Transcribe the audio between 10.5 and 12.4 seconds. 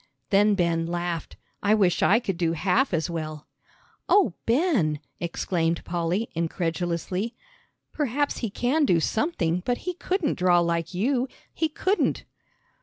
like you. He couldn't."